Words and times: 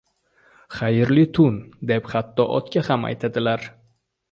•«Xayrli 0.75 1.25
tun» 1.39 1.59
deb 1.91 2.09
hatto 2.15 2.47
otga 2.61 2.85
ham 2.91 3.09
aytadilar. 3.13 3.71